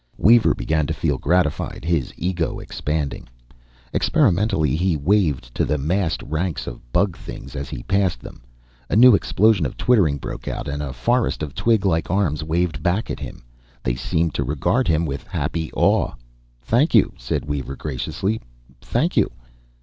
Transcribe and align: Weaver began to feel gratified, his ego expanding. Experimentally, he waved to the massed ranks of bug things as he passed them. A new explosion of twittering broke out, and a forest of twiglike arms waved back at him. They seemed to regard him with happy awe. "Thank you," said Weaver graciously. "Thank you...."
Weaver 0.17 0.55
began 0.55 0.87
to 0.87 0.95
feel 0.95 1.19
gratified, 1.19 1.85
his 1.85 2.11
ego 2.17 2.57
expanding. 2.59 3.27
Experimentally, 3.93 4.75
he 4.75 4.97
waved 4.97 5.53
to 5.53 5.63
the 5.63 5.77
massed 5.77 6.23
ranks 6.23 6.65
of 6.65 6.91
bug 6.91 7.15
things 7.15 7.55
as 7.55 7.69
he 7.69 7.83
passed 7.83 8.19
them. 8.19 8.41
A 8.89 8.95
new 8.95 9.13
explosion 9.13 9.63
of 9.63 9.77
twittering 9.77 10.17
broke 10.17 10.47
out, 10.47 10.67
and 10.67 10.81
a 10.81 10.91
forest 10.91 11.43
of 11.43 11.53
twiglike 11.53 12.09
arms 12.09 12.43
waved 12.43 12.81
back 12.81 13.11
at 13.11 13.19
him. 13.19 13.43
They 13.83 13.93
seemed 13.93 14.33
to 14.33 14.43
regard 14.43 14.87
him 14.87 15.05
with 15.05 15.27
happy 15.27 15.71
awe. 15.73 16.13
"Thank 16.63 16.95
you," 16.95 17.13
said 17.15 17.45
Weaver 17.45 17.75
graciously. 17.75 18.41
"Thank 18.81 19.15
you...." 19.15 19.29